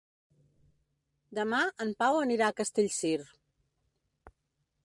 Demà 1.39 1.59
en 1.87 1.93
Pau 2.01 2.19
anirà 2.23 2.49
a 2.49 2.57
Castellcir. 2.63 3.15